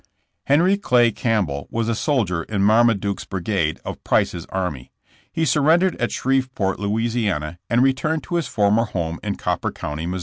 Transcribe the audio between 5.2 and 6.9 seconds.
He surrendered at Shreveport,